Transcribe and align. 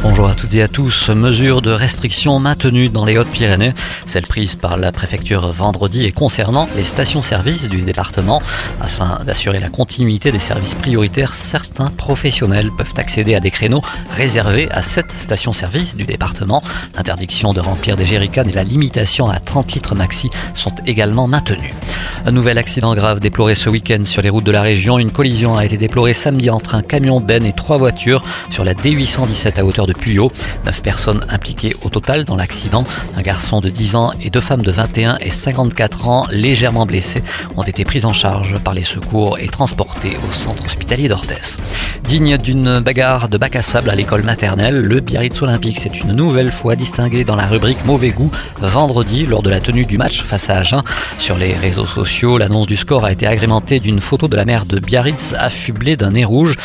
Bonjour 0.00 0.28
à 0.28 0.34
toutes 0.36 0.54
et 0.54 0.62
à 0.62 0.68
tous. 0.68 1.10
Mesures 1.10 1.60
de 1.60 1.72
restriction 1.72 2.38
maintenues 2.38 2.88
dans 2.88 3.04
les 3.04 3.18
Hautes-Pyrénées. 3.18 3.72
Celle 4.06 4.28
prise 4.28 4.54
par 4.54 4.76
la 4.76 4.92
préfecture 4.92 5.50
vendredi 5.50 6.04
et 6.04 6.12
concernant 6.12 6.68
les 6.76 6.84
stations-service 6.84 7.68
du 7.68 7.82
département. 7.82 8.40
Afin 8.80 9.18
d'assurer 9.26 9.58
la 9.58 9.70
continuité 9.70 10.30
des 10.30 10.38
services 10.38 10.76
prioritaires, 10.76 11.34
certains 11.34 11.90
professionnels 11.90 12.70
peuvent 12.78 12.94
accéder 12.96 13.34
à 13.34 13.40
des 13.40 13.50
créneaux 13.50 13.82
réservés 14.12 14.70
à 14.70 14.82
cette 14.82 15.10
station-service 15.10 15.96
du 15.96 16.04
département. 16.04 16.62
L'interdiction 16.94 17.52
de 17.52 17.60
remplir 17.60 17.96
des 17.96 18.06
jerrycans 18.06 18.48
et 18.48 18.52
la 18.52 18.64
limitation 18.64 19.28
à 19.28 19.40
30 19.40 19.72
litres 19.72 19.96
maxi 19.96 20.30
sont 20.54 20.74
également 20.86 21.26
maintenues. 21.26 21.74
Un 22.24 22.32
nouvel 22.32 22.58
accident 22.58 22.94
grave 22.94 23.20
déploré 23.20 23.54
ce 23.54 23.68
week-end 23.68 24.04
sur 24.04 24.22
les 24.22 24.28
routes 24.28 24.44
de 24.44 24.52
la 24.52 24.62
région. 24.62 24.98
Une 24.98 25.10
collision 25.10 25.56
a 25.56 25.64
été 25.64 25.76
déplorée 25.76 26.12
samedi 26.12 26.50
entre 26.50 26.74
un 26.74 26.82
camion 26.82 27.20
Ben 27.20 27.44
et 27.44 27.52
trois 27.52 27.78
voitures 27.78 28.22
sur 28.50 28.64
la 28.64 28.74
D817 28.74 29.58
à 29.58 29.64
hauteur 29.64 29.87
de 29.88 29.92
Puyot. 29.92 30.30
Neuf 30.64 30.82
personnes 30.82 31.24
impliquées 31.28 31.74
au 31.82 31.88
total 31.88 32.24
dans 32.24 32.36
l'accident. 32.36 32.84
Un 33.16 33.22
garçon 33.22 33.60
de 33.60 33.68
10 33.68 33.96
ans 33.96 34.12
et 34.22 34.30
deux 34.30 34.40
femmes 34.40 34.62
de 34.62 34.70
21 34.70 35.18
et 35.20 35.30
54 35.30 36.08
ans 36.08 36.26
légèrement 36.30 36.86
blessés 36.86 37.22
ont 37.56 37.64
été 37.64 37.84
pris 37.84 38.04
en 38.04 38.12
charge 38.12 38.58
par 38.58 38.74
les 38.74 38.84
secours 38.84 39.38
et 39.38 39.48
transportés 39.48 40.16
au 40.28 40.32
centre 40.32 40.64
hospitalier 40.64 41.08
d'Orthès. 41.08 41.56
Digne 42.08 42.38
d'une 42.38 42.80
bagarre 42.80 43.28
de 43.28 43.36
bac 43.36 43.54
à 43.54 43.60
sable 43.60 43.90
à 43.90 43.94
l'école 43.94 44.22
maternelle, 44.22 44.80
le 44.80 45.00
Biarritz 45.00 45.42
Olympique 45.42 45.78
s'est 45.78 45.90
une 45.90 46.12
nouvelle 46.12 46.50
fois 46.50 46.74
distingué 46.74 47.22
dans 47.22 47.36
la 47.36 47.46
rubrique 47.46 47.84
mauvais 47.84 48.12
goût 48.12 48.30
vendredi 48.62 49.26
lors 49.26 49.42
de 49.42 49.50
la 49.50 49.60
tenue 49.60 49.84
du 49.84 49.98
match 49.98 50.22
face 50.22 50.48
à 50.48 50.56
Agen. 50.56 50.82
Sur 51.18 51.36
les 51.36 51.52
réseaux 51.52 51.84
sociaux, 51.84 52.38
l'annonce 52.38 52.66
du 52.66 52.76
score 52.76 53.04
a 53.04 53.12
été 53.12 53.26
agrémentée 53.26 53.78
d'une 53.78 54.00
photo 54.00 54.26
de 54.26 54.36
la 54.36 54.46
mère 54.46 54.64
de 54.64 54.78
Biarritz 54.78 55.34
affublée 55.38 55.98
d'un 55.98 56.12
nez 56.12 56.24
rouge. 56.24 56.56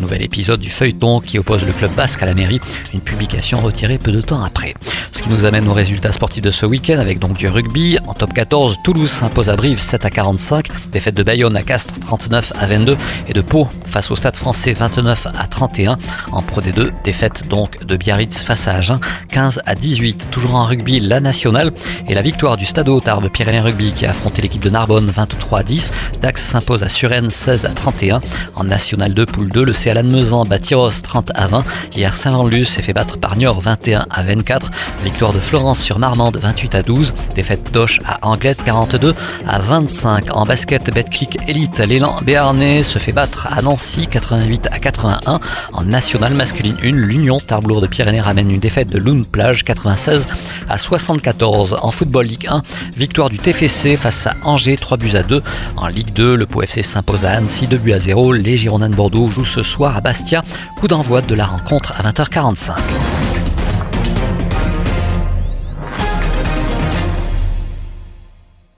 Nouvel 0.00 0.22
épisode 0.22 0.60
du 0.60 0.70
feuilleton 0.70 1.18
qui 1.18 1.36
oppose 1.36 1.66
le 1.66 1.72
club 1.72 1.92
basque 1.96 2.22
à 2.22 2.26
la 2.26 2.34
mairie. 2.34 2.60
Une 2.94 3.00
publication 3.00 3.60
retirée 3.60 3.98
peu 3.98 4.12
de 4.12 4.20
temps 4.20 4.44
après. 4.44 4.74
Ce 5.10 5.22
qui 5.22 5.30
nous 5.30 5.44
amène 5.44 5.68
aux 5.68 5.74
résultats 5.74 6.12
sportifs 6.12 6.42
de 6.42 6.50
ce 6.50 6.64
week-end 6.64 6.98
avec 6.98 7.18
donc 7.18 7.36
du 7.36 7.48
rugby. 7.48 7.98
En 8.06 8.14
top 8.14 8.32
14, 8.34 8.78
Toulouse 8.84 9.10
s'impose 9.10 9.48
à 9.48 9.56
Brive 9.56 9.80
7 9.80 10.04
à 10.04 10.10
45. 10.10 10.66
Défaite 10.92 11.16
de 11.16 11.22
Bayonne 11.24 11.56
à 11.56 11.62
Castres 11.62 11.98
39 12.00 12.52
à 12.56 12.66
22 12.66 12.96
et 13.28 13.32
de 13.32 13.40
Pau 13.40 13.68
face 13.84 14.10
au 14.10 14.16
Stade 14.16 14.36
français 14.36 14.74
29 14.92 15.28
à 15.38 15.46
31. 15.46 15.96
En 16.32 16.42
Pro 16.42 16.60
D2, 16.60 16.90
défaite 17.02 17.48
donc 17.48 17.82
de 17.84 17.96
Biarritz 17.96 18.42
face 18.42 18.68
à 18.68 18.74
Agen 18.74 19.00
15 19.30 19.62
à 19.64 19.74
18. 19.74 20.28
Toujours 20.30 20.54
en 20.54 20.66
rugby, 20.66 21.00
la 21.00 21.20
nationale 21.20 21.70
et 22.08 22.14
la 22.14 22.20
victoire 22.20 22.58
du 22.58 22.66
Stade 22.66 22.90
Haute-Tarbes 22.90 23.30
Pyrénées 23.30 23.60
Rugby 23.60 23.92
qui 23.92 24.04
a 24.04 24.10
affronté 24.10 24.42
l'équipe 24.42 24.62
de 24.62 24.68
Narbonne 24.68 25.08
23 25.08 25.60
à 25.60 25.62
10. 25.62 25.92
Dax 26.20 26.42
s'impose 26.42 26.82
à 26.82 26.88
Suresnes 26.88 27.30
16 27.30 27.64
à 27.64 27.70
31. 27.70 28.20
En 28.54 28.64
National 28.64 29.14
2, 29.14 29.24
poule 29.24 29.48
2, 29.48 29.64
le 29.64 29.72
CA 29.72 29.94
Lannemezan 29.94 30.44
bat 30.44 30.58
Tyros 30.58 30.90
30 31.02 31.30
à 31.34 31.46
20. 31.46 31.64
Hier, 31.96 32.14
Saint-Lanlus 32.14 32.66
s'est 32.66 32.82
fait 32.82 32.92
battre 32.92 33.18
par 33.18 33.36
Niort 33.36 33.60
21 33.60 34.04
à 34.10 34.22
24. 34.22 34.70
Victoire 35.04 35.32
de 35.32 35.38
Florence 35.38 35.80
sur 35.80 35.98
Marmande 35.98 36.36
28 36.36 36.74
à 36.74 36.82
12. 36.82 37.14
Défaite 37.34 37.72
d'Oche 37.72 38.00
à 38.04 38.18
Anglette 38.26 38.62
42 38.62 39.14
à 39.46 39.58
25. 39.58 40.36
En 40.36 40.44
basket, 40.44 40.92
Betclic 40.92 41.38
Elite, 41.48 41.78
l'élan 41.78 42.20
béarnais 42.22 42.82
se 42.82 42.98
fait 42.98 43.12
battre 43.12 43.48
à 43.50 43.62
Nancy 43.62 44.06
88 44.06 44.68
à 44.70 44.81
81. 44.82 45.40
En 45.72 45.84
nationale 45.84 46.34
masculine 46.34 46.76
1, 46.82 46.90
l'Union 46.90 47.40
Tarblour 47.40 47.80
de 47.80 47.86
Pyrénées 47.86 48.20
ramène 48.20 48.50
une 48.50 48.60
défaite 48.60 48.88
de 48.88 48.98
Lune 48.98 49.24
Plage 49.24 49.64
96 49.64 50.26
à 50.68 50.76
74. 50.76 51.78
En 51.80 51.90
football 51.90 52.26
Ligue 52.26 52.48
1, 52.48 52.62
victoire 52.96 53.30
du 53.30 53.38
TFC 53.38 53.96
face 53.96 54.26
à 54.26 54.34
Angers 54.42 54.76
3 54.76 54.98
buts 54.98 55.16
à 55.16 55.22
2. 55.22 55.42
En 55.76 55.86
Ligue 55.86 56.12
2, 56.12 56.34
le 56.34 56.46
Pau 56.46 56.62
FC 56.62 56.82
s'impose 56.82 57.24
à 57.24 57.30
Annecy 57.32 57.66
2 57.66 57.78
buts 57.78 57.92
à 57.92 57.98
0. 57.98 58.32
Les 58.32 58.56
Girondins 58.56 58.90
de 58.90 58.96
Bordeaux 58.96 59.28
jouent 59.28 59.44
ce 59.44 59.62
soir 59.62 59.96
à 59.96 60.00
Bastia. 60.00 60.42
Coup 60.78 60.88
d'envoi 60.88 61.22
de 61.22 61.34
la 61.34 61.46
rencontre 61.46 61.94
à 61.96 62.02
20h45. 62.10 62.72